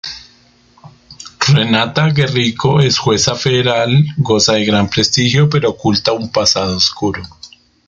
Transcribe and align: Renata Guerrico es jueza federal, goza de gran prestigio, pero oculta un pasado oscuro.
Renata 1.53 2.09
Guerrico 2.09 2.79
es 2.79 2.97
jueza 2.97 3.35
federal, 3.35 4.03
goza 4.17 4.53
de 4.53 4.65
gran 4.65 4.89
prestigio, 4.89 5.47
pero 5.47 5.69
oculta 5.69 6.11
un 6.11 6.31
pasado 6.31 6.75
oscuro. 6.77 7.21